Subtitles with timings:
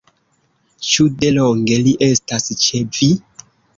[0.91, 3.11] Ĉu de longe li estas ĉe vi?